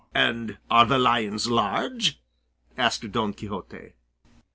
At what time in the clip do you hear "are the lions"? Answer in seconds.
0.71-1.45